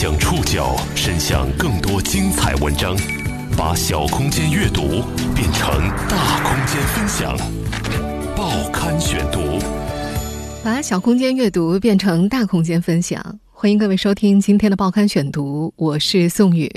[0.00, 2.96] 将触角伸向更多精彩文章，
[3.56, 5.02] 把小空间阅读
[5.34, 5.68] 变成
[6.08, 7.36] 大空间分享。
[8.36, 9.58] 报刊选读，
[10.62, 13.40] 把小空间阅读变成大空间分享。
[13.50, 16.70] 欢迎各位收听今天的报刊选读，我是宋宇。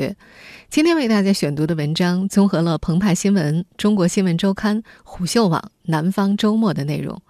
[0.71, 7.21] 今天为大家选读的文章综合了澎湃新闻、中国新闻周刊、虎嗅网、南方周末的内容，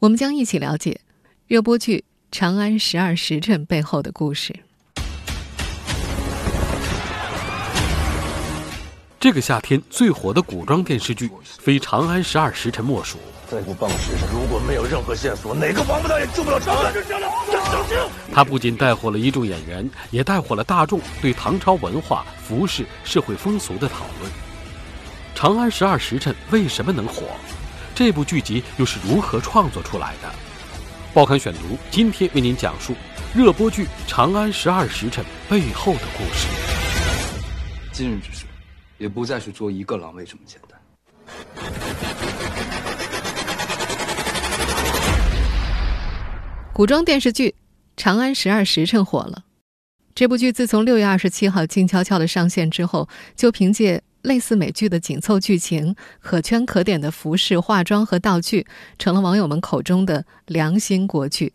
[0.00, 1.02] 我们将一起了解
[1.46, 1.98] 热播剧
[2.36, 4.52] 《长安十二时辰》背后的故事。
[9.26, 13.18] 这个夏天最火的古装电视剧，非《长安十二时辰》莫属。
[13.50, 16.94] 这部棒时辰，如果没有任何线索，哪个王八蛋也救不了长安。
[18.32, 24.30] 他不仅带火了一众演员，也带火了大众对唐朝文化、服饰、社会风俗的讨论。
[25.34, 27.24] 《长安十二时辰》为什么能火？
[27.96, 30.32] 这部剧集又是如何创作出来的？
[31.12, 32.94] 报刊选读今天为您讲述
[33.34, 36.46] 热播剧《长安十二时辰》背后的故事。
[37.90, 38.44] 今日之事，
[38.98, 40.80] 也不再是捉一个狼卫这么简单。
[46.72, 47.48] 古装电视剧
[47.96, 49.44] 《长安十二时辰》火了。
[50.14, 58.66] 这部剧自从六月二十七号静悄悄的上线之后，就凭借类似美剧的紧凑剧情、可圈可点的服饰、化妆和道具，
[58.98, 61.52] 成了网友们口中的良心国剧。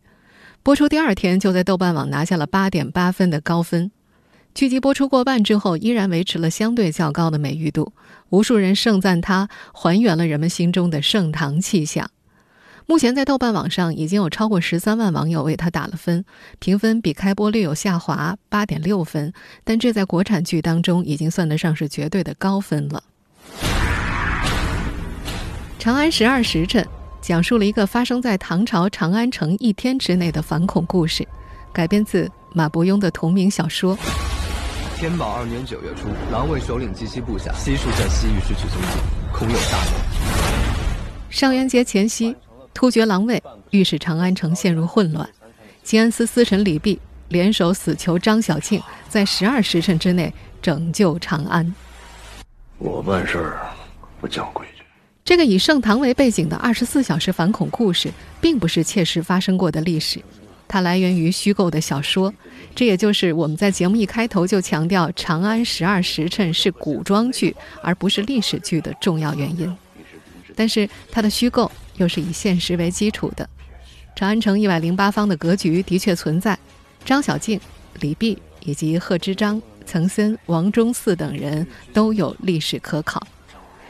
[0.64, 3.92] 播出第二天，就在豆瓣网拿下了八点八分的高分。
[4.54, 7.94] 剧集播出过半之后，依然维持了相对较高的美誉度，
[8.30, 12.10] 无数人盛赞它还原了人们心中的盛唐气象。
[12.86, 16.26] 目前在豆瓣网上已经有超过十三万网友为他打了分，
[16.60, 19.32] 评分比开播略有下滑，八点六分，
[19.64, 23.02] 但这在国产剧当中已经算得上是绝对的高分了。
[25.80, 26.84] 《长安十二时辰》
[27.22, 31.26] 讲述了一个发生在唐朝长安城一天之内的反恐故事，
[31.72, 33.98] 改编自马伯庸的同名小说。
[35.02, 39.00] 天宝二年九月初，狼卫首领及其部下悉数在西域失去踪迹，
[39.34, 41.28] 恐有大乱。
[41.28, 42.36] 上元节前夕。
[42.72, 43.42] 突厥狼卫
[43.72, 45.28] 欲使长安城陷入混乱，
[45.82, 48.80] 吉安司司臣李泌联手死囚张小庆，
[49.10, 51.74] 在十二时辰之内拯救长安。
[52.78, 53.60] 我办事儿
[54.20, 54.84] 不讲规矩。
[55.26, 60.22] 这个以盛唐为背景的二十四小时反恐故事，并不是切实发生过的历史，
[60.72, 62.34] 它来源于虚构的小说。
[62.74, 69.78] 这也就是我们在节目一开头就强调《长安十二时辰》是古装剧而不是历史剧的重要原因。
[70.56, 71.70] 但是它的虚构。
[71.98, 73.48] 又是以现实为基础的，
[74.16, 76.58] 长安城一百零八方的格局的确存在。
[77.06, 77.60] 张小敬、
[78.00, 83.22] 李泌以及贺知章、岑参、王忠嗣等人都有历史可考。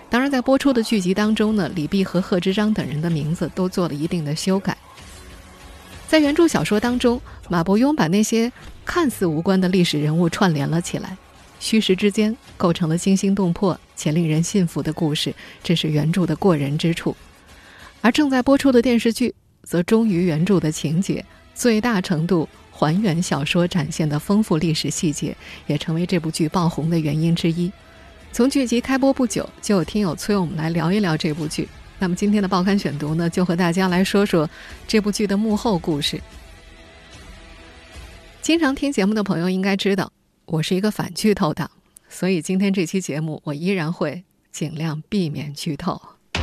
[0.10, 4.76] 当然，在播出的剧集当中呢，李泌和贺知章等人的名字都做了一定的修改。
[6.12, 8.52] 在原著小说当中，马伯庸把那些
[8.84, 11.16] 看似无关的历史人物串联了起来，
[11.58, 15.34] 虚实之间构成了惊心动魄且令人信服的故事，
[15.64, 17.16] 这是原著的过人之处。
[18.02, 19.34] 而正在播出的电视剧，
[19.64, 21.24] 则忠于原著的情节，
[21.56, 25.34] 最大程度还原小说展现的丰富历史细节，
[25.66, 27.72] 也成为这部剧爆红的原因之一。
[28.34, 31.70] 从剧集开播不久，就有听友催我们来聊一聊这部剧。
[32.02, 34.50] 那么今天的报刊选读呢，就和大家来说说
[34.88, 36.20] 这部剧的幕后故事。
[38.42, 40.12] 经常听节目的朋友应该知道，
[40.46, 41.70] 我是一个反剧透党，
[42.10, 46.02] 所以今天这期节目，我依然会尽量避免剧透。《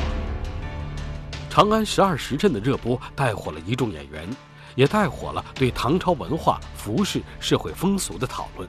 [1.51, 4.31] 长安十二时辰》的热播带火了一众演员，
[4.77, 8.69] 也带火了对唐朝文化、服饰、社会风俗的讨论。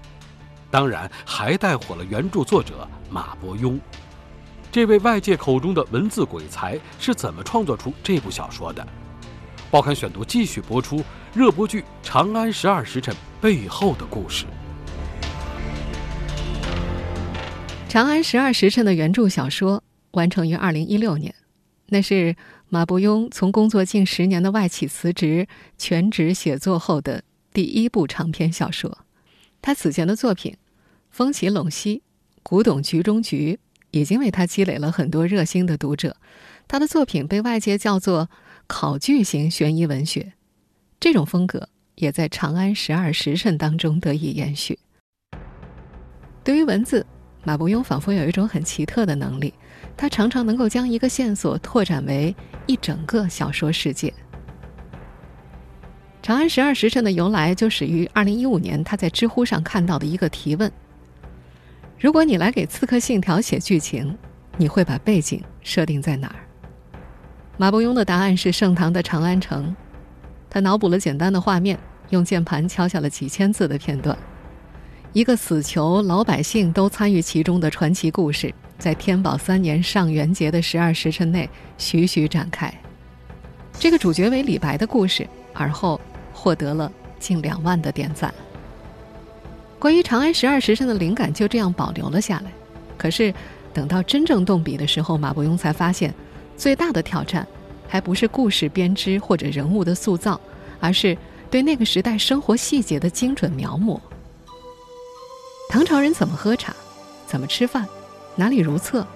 [0.71, 3.79] 当然，还带火了原著作者马伯庸。
[4.71, 8.87] 这位外界口中的文字鬼才是怎么创作出这部小说的？
[9.71, 11.03] 报刊选读继续播出
[11.33, 14.45] 热播剧《长安十二时辰》背后的故事。
[17.91, 21.33] 《长安十二时辰》的原著小说完成于二零一六年，
[21.87, 22.35] 那是。
[22.71, 25.47] 马伯庸从工作近十年的外企辞职，
[25.79, 28.99] 全职写作后的第一部长篇小说。
[29.59, 30.53] 他此前的作品
[31.09, 31.95] 《风起陇西》
[32.43, 33.59] 《古董局中局》
[33.91, 36.15] 已经为他积累了很多热心的读者。
[36.67, 38.29] 他的作品被外界叫做
[38.67, 40.33] 考据型悬疑文学，
[40.99, 44.77] 这种风格也在《长安十二时辰》当中得以延续。
[46.43, 47.05] 对于文字，
[47.43, 49.53] 马伯庸仿佛有一种很奇特的能力。
[49.97, 52.33] 他常常能够将一个线索拓展为
[52.67, 54.09] 一整个小说世界。
[56.21, 60.71] 《长安十二时辰》的由来就始于二零一五年他在知乎上看到的一个提问：
[61.99, 64.17] 如果你来给《刺客信条》写剧情，
[64.55, 66.35] 你会把背景设定在哪儿？
[67.57, 69.75] 马伯庸的答案是盛唐的长安城。
[70.49, 71.77] 他脑补了简单的画面，
[72.11, 74.17] 用键盘敲下了几千字的片段。
[75.11, 82.73] 一个死囚、老百姓都参与其中的传奇故事，在天宝三年上元节的十二时辰内徐徐展开。
[83.77, 85.99] 这个主角为李白的故事，而后
[86.31, 88.33] 获得了近两万的点赞。
[89.79, 92.51] 关于长安十二时辰的灵感就这样保留了下来。
[92.97, 93.33] 可是，
[93.73, 96.13] 等到真正动笔的时候，马伯庸才发现，
[96.57, 97.47] 最大的挑战，
[97.87, 100.39] 还不是故事编织或者人物的塑造，
[100.81, 101.17] 而是
[101.49, 103.97] 对那个时代生活细节的精准描摹。
[105.69, 106.75] 唐朝人怎么喝茶，
[107.25, 107.87] 怎么吃饭，
[108.35, 109.07] 哪里如厕，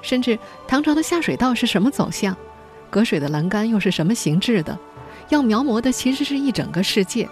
[0.00, 2.34] 甚至唐朝的下水道是什么走向，
[2.88, 4.78] 隔水的栏杆又是什么形制的，
[5.28, 7.28] 要描摹的其实是一整个世界，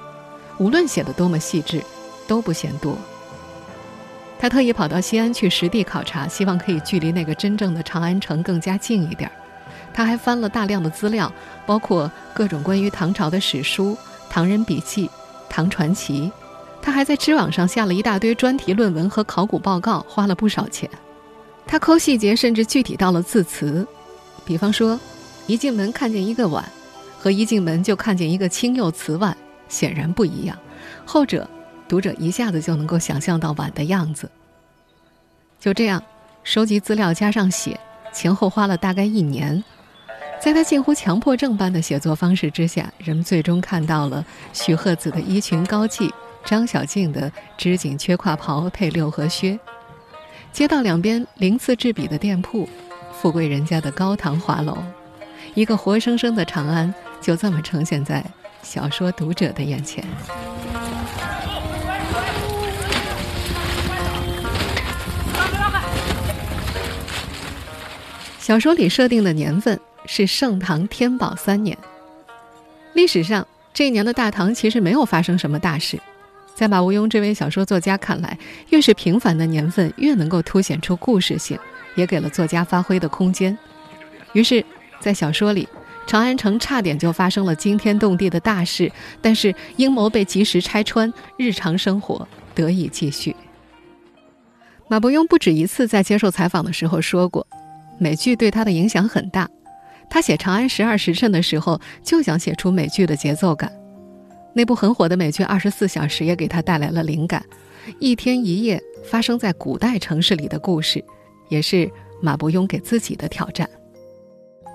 [0.59, 1.83] 无论写的多么细致，
[2.27, 2.97] 都不嫌多。
[4.39, 9.31] 他特意跑到西安去实地考察，希望可以距离那个真正的长安城更加近一点。
[9.93, 11.33] 他还翻了大量的资料，
[11.65, 13.97] 包括各种关于唐朝的史书、
[14.29, 15.09] 唐人笔记、
[15.49, 16.31] 唐传奇。
[16.83, 20.91] 他还在知网上下了一大堆专题论文和考古报告，花了不少钱。
[21.67, 23.87] 他抠细节，甚至具体到了字词，
[24.45, 25.01] 比方说，
[25.47, 26.63] 一进门看见一个碗，
[27.19, 29.35] 和一进门就看见一个青釉瓷碗，
[29.69, 30.59] 显然不一样。
[31.07, 31.49] 后者，
[31.89, 34.31] 读者一下子就能够想象到碗的样子。
[35.61, 36.03] 就这样，
[36.43, 37.79] 收集资料加上写，
[38.13, 39.63] 前后花了大概一年。
[40.41, 46.11] 在他近乎强迫症般的写作方式之下，人们最终看到了徐鹤子的衣裙高髻。
[46.45, 49.59] 张小静的织锦缺胯袍配六合靴，
[50.53, 52.69] 街道两边鳞次栉比的店铺，
[53.15, 54.77] 富贵人家的高堂华楼，
[55.55, 58.23] 一个活生生的长安就这么呈现在
[58.63, 60.05] 小说读者的眼前。
[68.45, 71.75] 小说里设定的年份是盛唐天宝三年。
[72.93, 75.99] 历史上这一年的大唐其实没有发生什么大事。
[76.55, 78.39] 在马无庸这位小说作家看来，
[78.69, 81.59] 越是平凡的年份，越能够凸显出故事性，
[81.95, 83.57] 也给了作家发挥的空间。
[84.35, 84.63] 于是，
[85.01, 85.67] 在小说里，
[86.07, 88.93] 长安城差点就发生了惊天动地的大事，
[89.23, 93.35] 但是阴谋被及时拆穿，日常生活得以继续。
[94.87, 97.47] 马伯庸不止一次在接受采访的时候说过，
[97.99, 99.49] 美剧对他的影响很大。
[100.11, 103.73] 他写《长安十二时辰》的时候，就想写出美剧的节奏感。
[104.55, 107.45] 那部很火的美剧《二十四小时》也给他带来了灵感，
[107.99, 111.05] 一天一夜发生在古代城市里的故事，
[111.49, 111.91] 也是
[112.23, 113.69] 马伯庸给自己的挑战。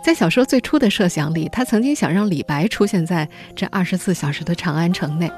[0.03, 5.31] 在小说最初的设想里，他曾经想让李白出现在这二十四小时的长安城内，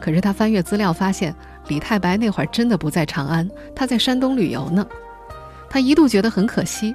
[0.00, 1.34] 可是他翻阅资料发现，
[1.68, 4.86] 李太白那会儿真的不在长安，他在山东旅游呢。
[5.68, 6.94] 他一度觉得很可惜，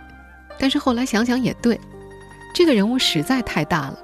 [0.61, 1.81] 但是后来想想也对，
[2.53, 3.97] 这个人物实在太大了，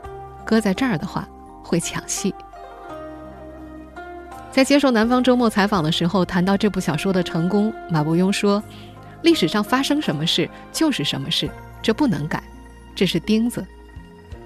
[0.43, 1.29] 搁在这儿的话
[1.63, 2.33] 会抢戏。
[4.51, 8.61] 在接受南方周末采访的时候，谈到这部小说的成功，马伯庸说
[9.21, 11.47] ：“历史上发生什么事就是什么事，
[11.79, 12.41] 这不能改，
[12.95, 13.63] 这是钉子。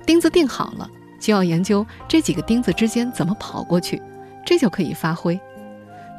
[0.06, 4.02] 钉子钉好了，就要研究这几个钉子之间怎么跑过去，
[4.46, 5.40] 这就可以发挥。”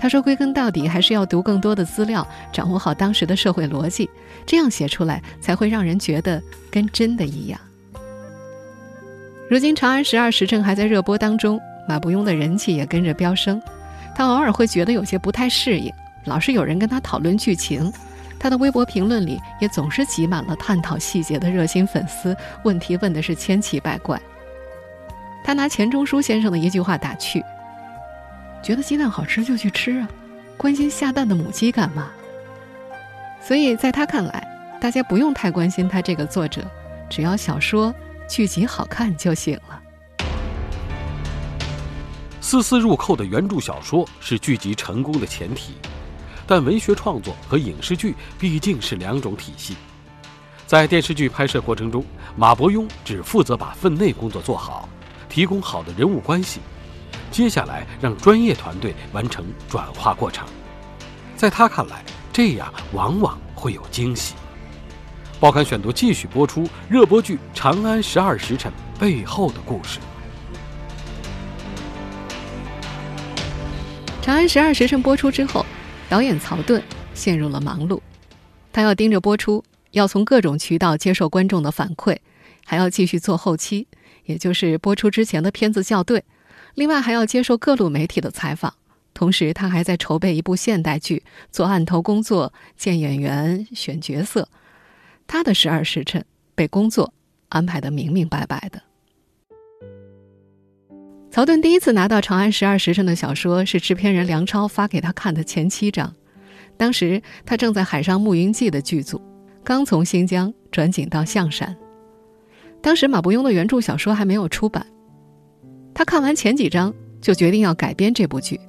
[0.02, 4.10] 他说：“归根到底，还是要读更多的资料，掌握好当时的社会逻辑，
[4.44, 7.60] 这样写出来才会让人觉得跟真的一样。”
[9.49, 13.62] 如今《长安十二时辰》还在热播当中，马伯庸的人气也跟着飙升。
[14.12, 15.88] 他偶尔会觉得有些不太适应，
[16.25, 17.92] 老是有人跟他讨论剧情，
[18.40, 24.21] 他的微博评论里也总是挤满了探讨细节的热心粉丝，问题问的是千奇百怪。
[25.44, 27.40] 他拿钱钟书先生的一句话打趣
[28.62, 30.09] ：“觉得鸡蛋好吃就去吃啊，
[30.57, 32.09] 关心下蛋的母鸡干嘛？”
[33.42, 36.62] 所以在他看来，大家不用太关心他这个作者，
[37.11, 37.92] 只要小说
[38.28, 39.83] 剧集好看就行了。
[42.40, 45.73] 丝丝入扣的原著小说是剧集成功的前提，
[46.47, 49.76] 但文学创作和影视剧毕竟是两种体系。
[50.66, 52.04] 在电视剧拍摄过程中，
[52.37, 54.88] 马伯庸只负责把分内工作做好，
[55.28, 56.61] 提供好的人物关系，
[57.32, 60.46] 接下来让专业团队完成转化过程。
[61.34, 64.34] 在他看来，这样往往会有惊喜。
[65.40, 68.70] 报刊选读继续播出热播剧《长安十二时辰》
[69.00, 69.98] 背后的故事。
[74.24, 75.66] 《长安十二时辰》播出之后，
[76.08, 76.80] 导演曹盾
[77.14, 77.98] 陷入了忙碌。
[78.72, 82.16] 他要盯着播出，要从各种渠道接受观众的反馈，
[82.64, 83.88] 还要继续做后期，
[84.26, 86.22] 也就是播出之前的片子校对。
[86.75, 88.73] 另外，还要接受各路媒体的采访。
[89.14, 94.49] 同时，他还在筹备一部现代剧，做案头工作、见演员、选角色。
[95.26, 96.25] 他的十二时辰
[96.55, 97.12] 被工作
[97.50, 98.83] 安排的明明白白的。
[101.31, 106.14] 曹盾第一次拿到《长安十二时辰》的小说，是制片人梁超发给他看的前七章。
[106.76, 109.21] 当时他正在《海上牧云记》的剧组，
[109.62, 111.76] 刚从新疆转景到象山。
[112.83, 114.87] 当时马伯庸的原著小说还没有出版，
[115.94, 118.61] 他看完前几章就决定要改编这部剧。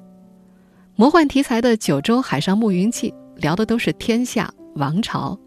[0.96, 5.38] 魔幻题材的《九州海上牧云记》聊的都是天下王朝，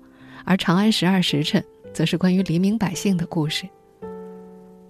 [0.43, 1.61] 而《长安十二时辰》
[1.93, 3.65] 则是关于黎民百姓的故事。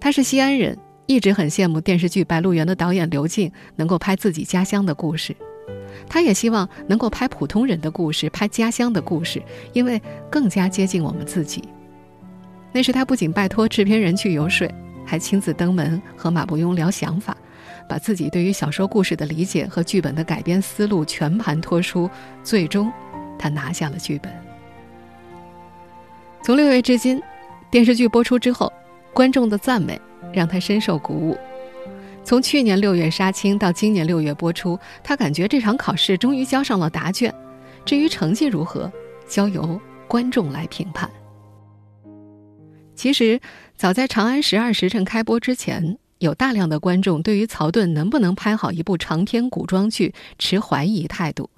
[0.00, 0.78] 他是西安人。
[1.10, 5.34] 一直很羡慕电视剧《白鹿原》的导演刘静能够拍自己家乡的故事，
[6.06, 9.42] 他也希望能够拍普通人的故事，拍家乡的故事，
[9.72, 9.98] 因为
[10.30, 11.64] 更加接近我们自己。
[12.72, 14.68] 那时他不仅拜托制片人去游说，
[15.08, 17.34] 还亲自登门和马伯庸聊想法，
[17.88, 22.10] 把自己对于小说故事的理解和剧本的改编思路全盘托出。
[22.44, 22.92] 最终，
[23.38, 24.30] 他拿下了剧本。
[26.42, 27.22] 从六月至今，
[27.70, 28.70] 电视剧播出之后，
[29.14, 29.98] 观众的赞美。
[30.32, 31.38] 让他深受鼓舞。
[32.22, 37.34] 从去年六月杀青到今年六月播出，他感觉这场考试终于交上了答卷。
[37.84, 38.92] 至于成绩如何，
[39.26, 41.08] 交由观众来评判。
[42.94, 43.40] 其实，
[43.78, 51.48] 早在《长安十二时辰》开播之前，有大量的观众对于曹盾能不能拍好一部长篇古装剧持怀疑态度。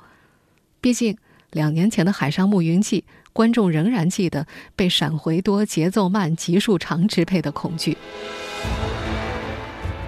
[0.83, 1.17] 毕竟，
[1.53, 3.01] 两年前的《海上牧云记》。
[3.33, 4.47] 观众仍然记得
[4.77, 7.97] 被闪回多、节奏慢、集数长支配的恐惧。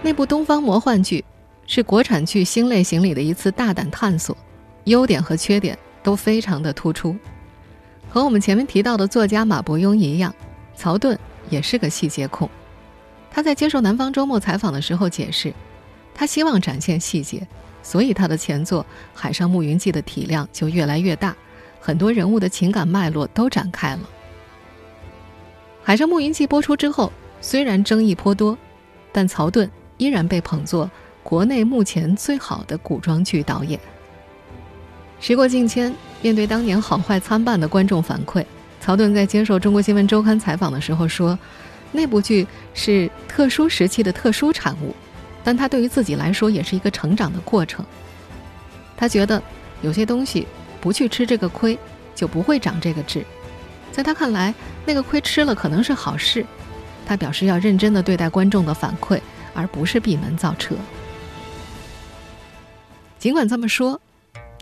[0.03, 1.25] 那部东方魔幻剧
[1.67, 4.37] 是国产剧新类型里的一次大胆探索，
[4.85, 7.17] 优点和缺点都非常的突出。
[8.11, 10.35] 和我们前面提到的作家马伯庸一样，
[10.77, 11.19] 曹盾
[11.53, 12.49] 也是个细节控。
[13.31, 15.53] 他在接受南方周末采访的时候解释，
[16.15, 17.47] 他希望展现细节，
[17.83, 18.83] 所以他的前作
[19.15, 21.37] 《海上牧云记》的体量就越来越大。
[21.79, 23.99] 很多人物的情感脉络都展开了。
[25.83, 28.57] 《海上牧云记》播出之后，虽然争议颇多，
[29.13, 30.91] 但曹盾依然被捧作
[31.23, 33.79] 国内目前最好的古装剧导演。
[35.21, 38.45] 时过境迁，面对当年好坏参半的观众反馈，
[38.83, 41.39] 曹盾在接受《中国新闻周刊》采访的时候说
[41.93, 44.93] ：“那部剧是特殊时期的特殊产物，
[45.45, 47.87] 但他对于自己来说也是一个成长的过程。
[48.97, 49.43] 他觉得
[49.81, 50.47] 有些东西。”
[50.83, 51.79] 不去吃这个亏，
[52.13, 53.25] 就不会长这个痣。
[53.93, 54.53] 在他看来，
[54.85, 56.45] 那个亏吃了可能是好事。
[57.07, 59.21] 他表示要认真的对待观众的反馈，
[59.55, 60.75] 而不是闭门造车。
[63.17, 64.01] 尽管这么说，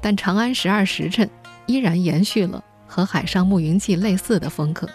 [0.03, 1.27] 但《长安十二时辰》
[1.65, 4.89] 依然延续了和《海上牧云记》类似的风格。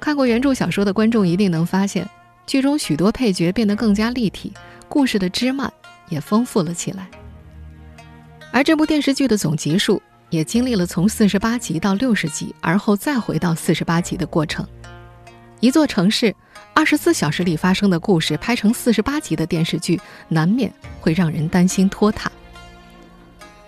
[0.00, 2.08] 看过原著小说的观众一定能发现，
[2.46, 4.52] 剧中许多配角变得更加立体，
[4.88, 5.72] 故事的枝蔓
[6.08, 7.08] 也丰富了起来。
[8.50, 14.66] 而这部电视剧的总集数也经历了从四十八集到六十集，而后再回到四十八集的过程。
[15.60, 16.34] 一座城市
[16.74, 22.30] 二十四小时里发生的故事拍成四十八集的电视剧，难免会让人担心拖沓。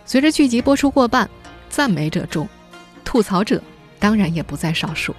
[0.07, 1.29] 随着剧集播出过半，
[1.69, 2.49] 赞美者众，
[3.11, 3.61] 吐槽者
[3.99, 5.13] 当然也不在少数。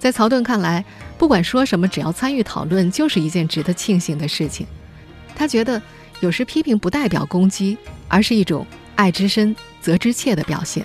[0.00, 0.84] 在曹盾看来，
[1.16, 4.66] 不管说什么，只要参与讨论，就是一件值得庆幸的事情。
[5.32, 5.80] 他觉得。
[6.20, 7.76] 有时批评不代表攻击，
[8.08, 10.82] 而是一种爱之深责之切的表现。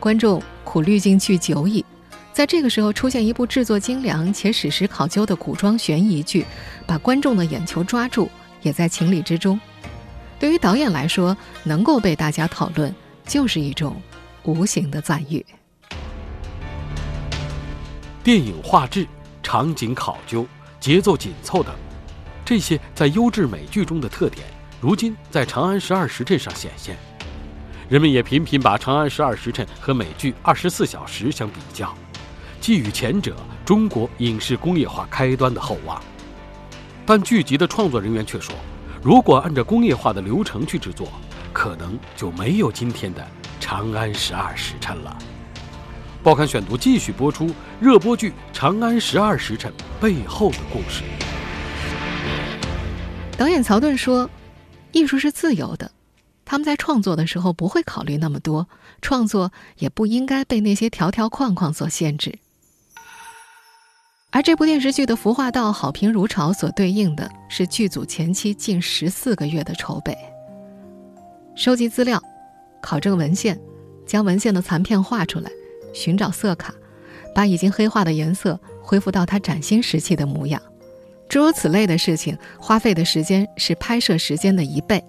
[0.00, 1.84] 观众苦滤镜剧久矣，
[2.32, 6.44] 在这个时候出现一部制作精良且史实考究的古装悬疑剧，
[6.88, 8.28] 把观众的眼球抓住，
[8.62, 9.58] 也在情理之中。
[10.40, 12.92] 对于导演来说，能够被大家讨论，
[13.24, 13.94] 就是一种
[14.44, 15.44] 无形的赞誉。
[18.24, 19.06] 电影画质、
[19.42, 20.46] 场景考究、
[20.78, 21.74] 节奏紧凑等。
[22.44, 24.46] 这些在优质美剧中的特点，
[24.80, 26.96] 如今在《长安十二时辰》上显现。
[27.88, 31.94] 人们也频频把《长安十二时辰》和美剧《二十四小时》相比较，
[32.60, 36.02] 寄予前者中国影视工业化开端的厚望。
[37.04, 38.54] 但剧集的创作人员却说，
[39.02, 41.08] 如果按照工业化的流程去制作，
[41.52, 43.20] 可能就没有今天的
[43.62, 45.16] 《长安十二时辰》了。
[46.20, 47.48] 报刊选读继续播出
[47.80, 51.04] 热播剧《长安十二时辰》背后的故事。
[53.38, 54.28] 导演曹盾说
[54.90, 55.92] ：“艺术是自由的，
[56.44, 58.68] 他们在创作的时候不会考虑那么多，
[59.00, 62.36] 创作也不应该被那些条条框框所限制。”
[64.30, 70.18] 而这部电视剧的服化道好评如潮，所对应的是剧组前期近十四个月的筹备，
[71.54, 72.20] 收集资料、
[72.82, 73.58] 考证文献、
[74.04, 75.50] 将文献的残片画出来、
[75.94, 76.74] 寻找色卡，
[77.34, 80.60] 把已经黑化的颜色恢复到它崭新时期的模样。
[81.28, 85.02] 诸如此类的事情，花费的时间是拍摄时间的一倍。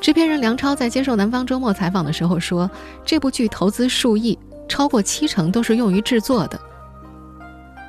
[0.00, 2.70] 制片人梁超在接受南方周末采访的时候说
[3.04, 6.58] ：“这部剧投资数亿，超过七成都是用于制作的。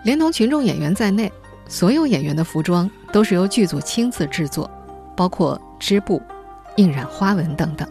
[0.03, 1.31] 连同群众演员在内，
[1.67, 4.69] 所有演员的服装都是由剧组亲自制作，
[5.15, 6.21] 包括织布、
[6.77, 7.87] 印染花纹等等。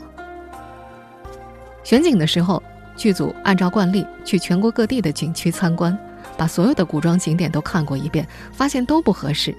[1.91, 2.63] 选景的时候，
[2.95, 5.99] 剧组按照惯例去全国各地的景区参观，
[6.37, 9.53] 把所有的古装景点都看过一遍，发现都不合适。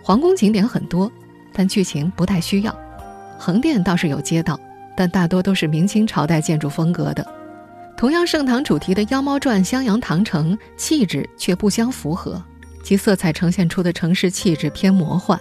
[0.00, 1.10] 皇宫景点很多，
[1.52, 2.72] 但剧情不太需要。
[3.36, 4.56] 横店倒是有街道，
[4.96, 7.26] 但大多都是明清朝代建筑风格的。
[7.96, 12.40] 同样盛唐主题的《妖猫传》《襄阳唐城》，气质却不相符合，
[12.84, 15.36] 其色彩呈现出的城市气质偏魔幻，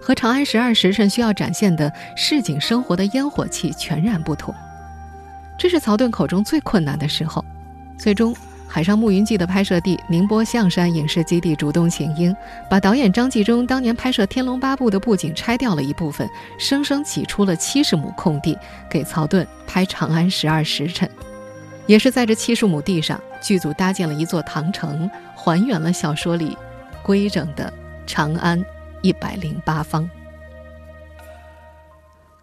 [0.00, 4.54] 和《长安十二时辰》需要展现的市井生活的烟火气全然不同。
[5.58, 7.44] 这是曹盾口中最困难的时候。
[7.98, 8.34] 最终，
[8.66, 12.34] 《海上牧云记》的拍摄地宁波象山影视基地主动请缨，
[12.68, 18.58] 把导演张纪中当年拍摄《天龙八部》的布景拆掉了一部分，生生挤出了七十亩空地，
[18.90, 21.08] 给曹盾拍《长安十二时辰》。
[21.86, 26.56] 也是在这七十亩地上，剧组搭建了一座唐城，还原了小说里
[27.02, 27.72] 规整的
[28.06, 28.62] 长安
[29.02, 30.08] 一百零八方。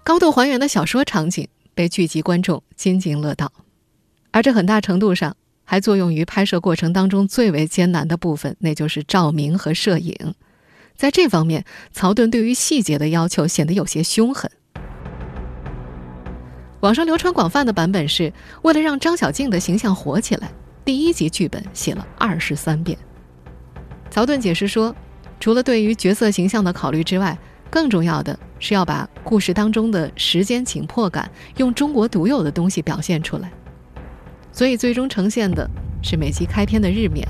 [0.04, 3.52] 高度还原的小说场景被剧集观众津津乐道，
[4.32, 10.36] 而这很大程度上还作用于拍摄过程当中最为艰难的部分，那就是照明和摄影。
[10.96, 14.52] 在这方面，曹盾对于细节的要求显得有些凶狠。
[16.82, 20.52] 网上流传广泛的版本是，为了让张小静的形象火起来，
[20.84, 22.98] 第一集剧本写了二十三遍。
[24.10, 24.96] 曹盾解释说，
[25.40, 27.38] 除了对于角色形象的考虑之外，
[27.70, 33.52] 更重要的是要把故事当中的时间紧迫感用中国独有的东西表现出来。
[34.54, 35.70] 所以最终呈现的
[36.02, 37.28] 是每集开篇的日冕、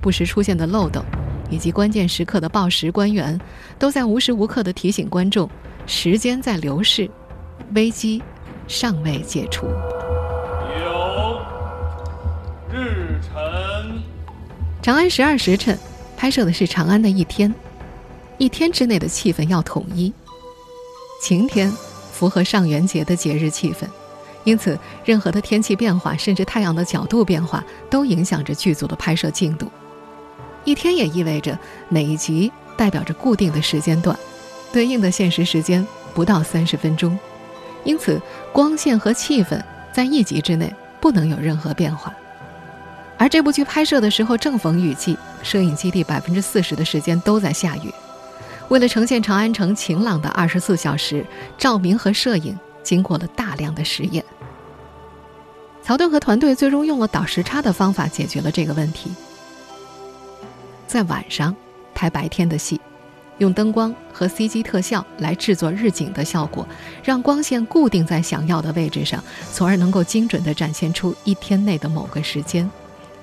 [0.00, 1.04] 不时出现的漏斗，
[1.50, 3.36] 以及关键时刻的报时官员，
[3.80, 5.50] 都在无时无刻的提醒观众，
[5.86, 7.10] 时间在流逝，
[7.74, 8.22] 危机。
[8.66, 9.66] 尚未解除。
[9.66, 11.38] 有
[12.72, 14.02] 日辰，
[14.80, 15.78] 长安十二时辰
[16.16, 17.54] 拍摄的是长安的一天，
[18.38, 20.10] 一天之内的气氛要统一。
[21.24, 21.72] 晴天
[22.12, 23.86] 符合上元节的节日气氛，
[24.44, 29.72] 因此任何的天气变化，甚至太阳的角度变化，都影响着剧组的拍摄进度。
[30.64, 31.58] 一天也意味着
[31.88, 34.14] 每一集代表着固定的时间段，
[34.70, 37.18] 对应的现实时间不到三十分钟。
[37.84, 38.20] 因此，
[38.52, 39.58] 光线和气氛
[39.94, 42.12] 在一集之内不能有任何变化。
[43.16, 47.90] 而这部剧拍摄的时候正逢雨季，摄影基地百分之四十的时间都在下雨。
[48.74, 51.24] 为了呈现长安城晴朗的二十四小时，
[51.56, 54.24] 照明和摄影经过了大量的实验。
[55.80, 59.12] 曹盾和团队最终用了倒时差的方法解决了这个问题，
[60.88, 61.54] 在晚上
[61.94, 62.80] 拍白天的戏。
[63.38, 66.66] 用灯光和 CG 特效来制作日景的效果，
[67.04, 72.68] 让光线固定在想要的位置上，从而能够精准地展现出一天内的某个时间。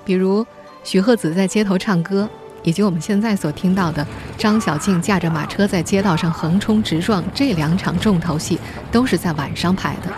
[0.06, 0.48] 比如
[0.86, 2.30] 许鹤子在街头唱歌，
[2.64, 4.06] 以及我们现在所听到的
[4.38, 8.60] 张小静驾着马车在街道上横冲直撞这两场重头戏，
[8.92, 10.12] 都是在晚上拍的。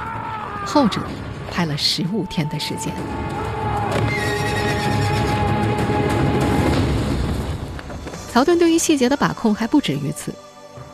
[0.66, 1.02] 后者
[1.52, 2.94] 拍了十五天的时间。
[8.32, 10.32] 曹盾对于细节的把控还不止于此，《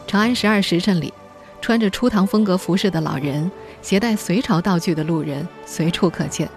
[0.06, 1.14] 长安十二时辰》里，
[1.62, 3.50] 穿着初唐风格服饰的老人，
[3.82, 6.50] 携带隋朝道具的路人随处可见。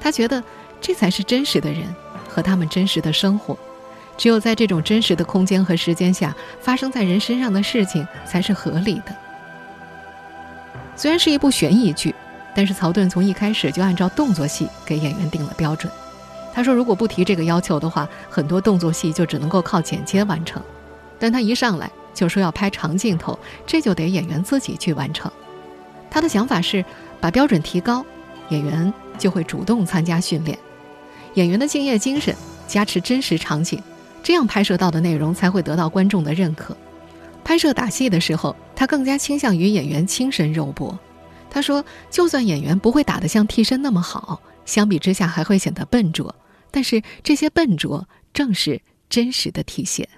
[0.00, 0.42] 他觉得
[0.80, 1.82] 这才是真实的人
[2.26, 3.56] 和他们真实的生活，
[4.22, 9.12] 只有在这种真实的空间和时间下发生在人身上的事情才是合理的。
[10.94, 12.14] 虽然是一部悬疑剧，
[12.54, 15.92] 但是曹盾从一开始就按照动作戏给演员定了标准。
[16.54, 20.62] 他说：“如果不提这个要求的话，很多动作戏就只能够靠剪接完成。
[21.18, 25.28] 但他一上来就说要拍长镜头，这就得演员自己去完成。
[26.08, 26.84] 他的想法是
[27.20, 28.06] 把标准提高，
[28.50, 30.56] 演员就会主动参加训练。
[31.34, 32.32] 演员的敬业精神
[32.68, 33.82] 加持真实场景，
[34.22, 36.76] 这样拍摄到的内容才会得到观众的认可。
[37.44, 40.98] 拍摄打戏的时候，他更加倾向于演员亲身肉搏。
[41.50, 46.34] 他说，就算演员不会打得像替身那么好，相比之下还会显得笨拙。”
[46.70, 48.80] 但是这些笨拙正是
[49.10, 50.08] 真实的体现。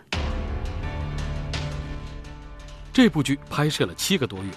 [2.92, 4.50] 这部剧拍摄了七个多月，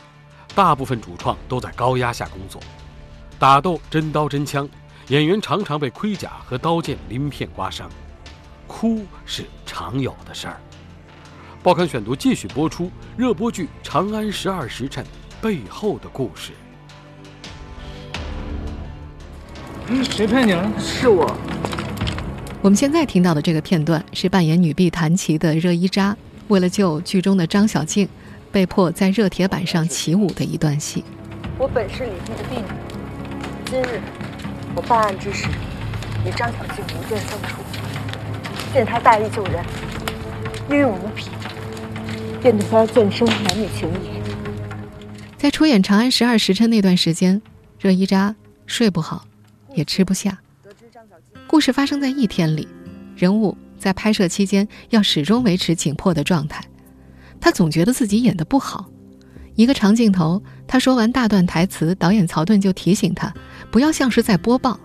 [0.54, 2.62] 大部分主创都在高压下工作，
[3.40, 4.70] 打斗真刀真枪，
[5.08, 7.90] 演员常常被盔甲和刀剑鳞片刮伤，
[8.68, 10.58] 哭是常有的事儿。
[11.64, 15.04] 报刊选读继续播出热播剧《长安十二时辰》
[15.42, 16.52] 背后的故事。
[19.90, 20.70] 嗯谁骗你了？
[20.78, 21.26] 是我。
[22.62, 26.16] 我们现在听到的这个片段是扮演女婢弹琴的热依扎，
[26.50, 28.08] 为了救剧中的张小静，
[28.52, 31.06] 被迫在热铁板上起舞的一段戏。
[31.58, 32.66] 我本是李泌的婢女，
[33.66, 34.02] 今日
[34.76, 35.48] 我办案之时，
[36.26, 37.62] 与张小静无间相处，
[38.78, 39.66] 见他大义救人，
[40.70, 41.32] 英勇无匹，
[42.40, 44.22] 便对他纵深男女情谊。
[45.36, 47.42] 在出演《长安十二时辰》那段时间，
[47.80, 48.36] 热依扎
[48.68, 49.26] 睡不好，
[49.74, 50.38] 也吃不下。
[51.48, 52.68] 故事发生在一天里，
[53.16, 56.64] 人物在拍摄期间要始终维持紧迫的状态。
[57.42, 58.88] 他总觉得自己演得不好。
[59.56, 63.34] 一个长镜头，他说完大段台词，导演曹盾就提醒他
[63.72, 64.80] 不要像是在播报。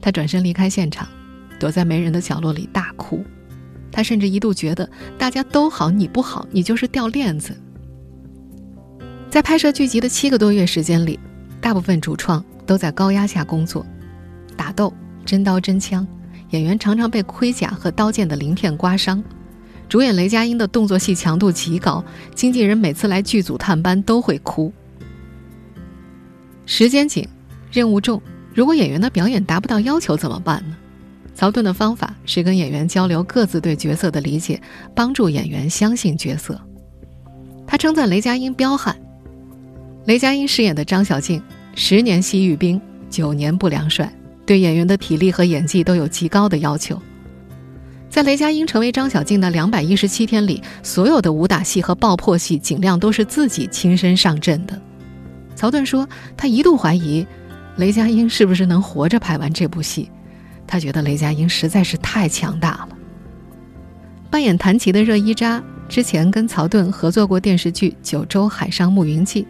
[0.00, 1.06] 他转身离开现场，
[1.62, 3.24] 躲在没人的角落里大哭。
[3.92, 7.56] 他甚至一度觉得大家都好，你不好，你就是掉链子。
[9.30, 11.20] 在拍摄剧集的七个多月时间里，
[11.60, 13.86] 大部分主创都在高压下工作，
[14.56, 14.92] 打斗、
[15.24, 16.04] 真刀真枪，
[16.50, 19.22] 演员常常被盔甲和刀剑的鳞片刮伤。
[19.88, 24.72] 主演雷佳音的动作戏强度极高，经纪人每次来剧组探班都会哭。
[26.66, 27.28] 时间紧，
[27.70, 28.20] 任务重，
[28.52, 30.76] 如果演员的表演达不到要求怎么办呢？
[31.34, 34.60] 曹盾的方法是跟演员交流各自对角色的理解，
[34.94, 36.60] 帮助演员相信角色。
[37.66, 38.96] 他称赞雷佳音彪悍。
[40.04, 41.42] 雷佳音饰演的张小静，
[41.74, 44.12] 十年西域兵，九年不良帅，
[44.44, 47.00] 对演员的体力和演技都有极高的要求。
[48.10, 54.78] 在雷佳音成为张小静的两百一十七天里，所有的武打戏和爆破戏，尽量都是自己亲身上阵的。
[55.56, 57.26] 曹盾说，他一度怀疑
[57.76, 60.10] 雷佳音是不是能活着拍完这部戏。
[60.72, 62.88] 他觉得雷佳音实在是太强大了。
[64.30, 69.42] 扮演谭琪的热依扎之前跟曹盾合作过电视剧《九州海上牧云记》，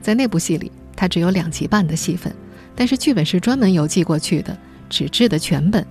[0.00, 2.34] 在那部戏里，他只有两集半的戏份，
[2.74, 4.56] 但是剧本是专门邮寄过去的，
[4.88, 5.86] 纸质的全本。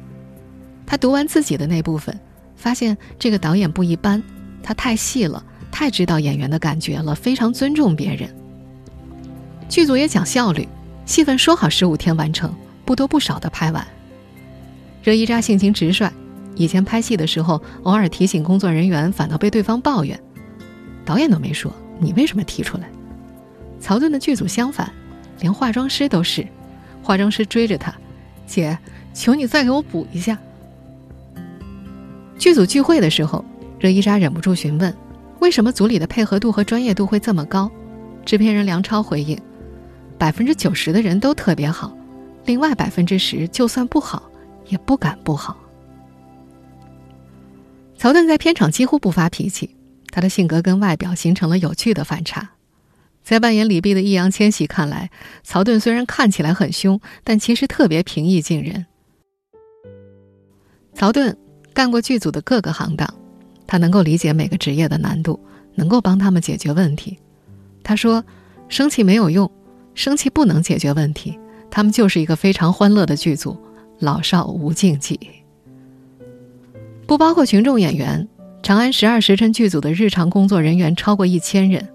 [0.87, 2.19] 他读完自己的那部分，
[2.55, 4.23] 发现这个导演不一般，
[4.63, 8.27] 他太细了，太知道演员的感觉了，非常尊重别人。
[9.69, 10.67] 剧组也讲效率，
[11.05, 12.51] 戏份说好十五天完成，
[12.85, 13.87] 不多不少的拍完。
[15.03, 16.11] 热依扎性情直率，
[16.55, 20.19] 以前拍戏的时候，偶尔提醒工作人员，反倒被对方抱怨。
[21.05, 22.89] 导演都没说，你为什么提出来？
[23.79, 24.91] 曹盾的剧组相反，
[25.39, 26.45] 连化妆师都是，
[27.01, 27.95] 化妆师追着他，
[28.45, 28.77] 姐，
[29.13, 30.37] 求你再给我补一下。
[32.37, 33.45] 剧组聚会的时候，
[33.79, 34.93] 热依扎忍不住询问，
[35.39, 37.71] 为什么组里的配合度和专业度会这么高？
[38.25, 39.39] 制片人梁超回应，
[40.17, 41.95] 百分之九十的人都特别好，
[42.45, 44.29] 另外百分之十就算不好。
[44.67, 45.57] 也不敢不好。
[47.97, 49.75] 曹盾在片场几乎不发脾气，
[50.11, 52.49] 他的性格跟外表形成了有趣的反差。
[53.23, 55.09] 在扮演李泌的易烊千玺看来，
[55.43, 58.85] 曹盾虽然看起来很凶，但其实特别平易近人。
[60.93, 61.37] 曹盾
[61.73, 63.13] 干过剧组的各个行当，
[63.65, 65.39] 他能够理解每个职业的难度，
[65.75, 67.19] 能够帮他们解决问题。
[67.83, 68.23] 他说
[68.69, 69.51] ：“生气没有用，
[69.93, 71.37] 生气不能解决问题。
[71.69, 73.57] 他们就是一个非常欢乐的剧组。”
[73.99, 75.19] 老少无禁忌，
[77.07, 78.27] 不包括群众演员。
[78.63, 81.87] 长安十二时辰剧组的日常工作人员超过一千人。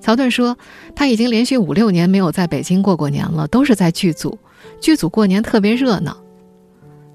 [0.00, 0.58] 曹盾说，
[0.94, 4.38] 他已经连续五六年没有在北京过过年了，都是在剧组。
[4.80, 6.16] 剧组过年特别热闹。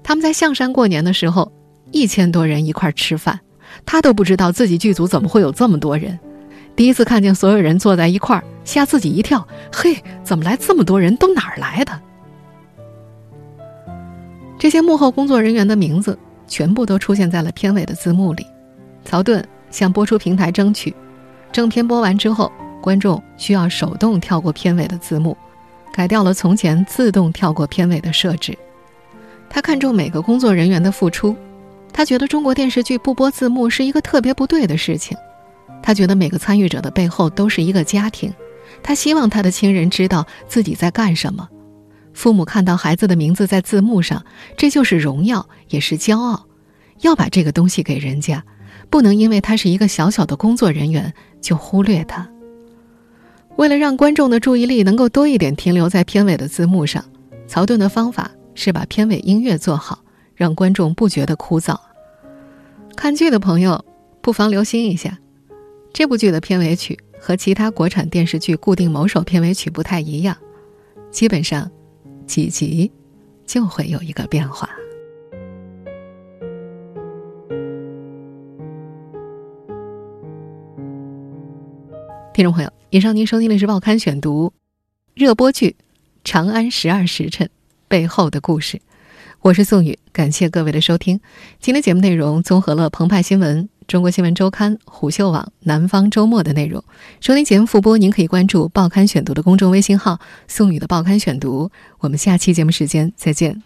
[0.02, 1.52] 他们在象山过年的时候，
[1.92, 3.38] 一千多人一块吃饭，
[3.84, 6.18] 他都不知道自己剧组怎么会有这么多人。
[6.74, 9.46] 第一次看见所有人坐在一块儿，吓自己一跳。
[9.72, 11.16] 嘿，怎么来这么多人？
[11.16, 11.92] 都哪儿来的？
[14.58, 18.46] 这些幕后工作人员的名字全部都出现在了片尾的字幕里。
[19.04, 20.94] 曹盾向播出平台争取，
[21.52, 25.36] 正片播完之后，观众需要手动跳过片尾的字幕，
[25.92, 28.56] 改掉了从前自动跳过片尾的设置。
[29.48, 31.36] 他看重每个工作人员的付出，
[31.92, 35.16] 他觉得中国电视剧不播字幕是一个特别不对的事情。
[35.82, 38.32] 他觉得每个参与者的背后都是一个家庭，
[38.82, 41.48] 他希望他的亲人知道自己在干什么。
[42.16, 44.24] 父母看到孩子的名字在字幕上，
[44.56, 46.46] 这就是荣耀，也是骄傲。
[47.02, 48.42] 要把这个东西给人家，
[48.88, 52.26] 不能因为他是一个小小的工作人员就忽略他。
[53.56, 57.04] 为了让观众的注意力能够多一点停留在片尾的字幕上，
[57.46, 60.02] 曹盾的方法是把片尾音乐做好，
[60.34, 61.78] 让观众不觉得枯燥。
[62.96, 63.84] 看剧的朋友
[64.22, 65.18] 不妨留心一下，
[65.92, 70.34] 这部剧的片尾曲和其他国产电视剧固定某首片尾曲不太一样，
[71.10, 71.70] 基本上。
[72.26, 72.90] 几集，
[73.46, 74.68] 就会有一个变化。
[82.34, 84.48] 听众朋友，以上您收听的是《报刊选读》
[85.14, 85.70] 热播剧
[86.22, 87.46] 《长安十二时辰》
[87.88, 88.78] 背后的故事，
[89.40, 91.18] 我是宋宇，感谢各位的收听。
[91.60, 93.75] 今天节目内容综合了澎湃新闻。
[93.86, 96.82] 中国新闻周刊、虎嗅网、南方周末的内容。
[97.20, 100.18] 收听节目复播，您可以关注“报刊选读”的公众微信号
[100.48, 101.70] “宋宇的报刊选读”。
[102.00, 103.65] 我们下期节目时间再见。